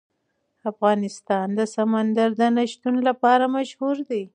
افغانستان 0.71 1.47
د 1.59 1.61
سمندر 1.75 2.29
نه 2.57 2.63
شتون 2.71 2.95
لپاره 3.09 3.43
مشهور 3.57 3.97
دی. 4.09 4.23